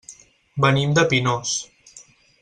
[0.63, 1.53] Venim de Pinós.